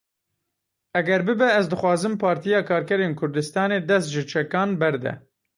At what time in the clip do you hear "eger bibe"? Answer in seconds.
1.01-1.49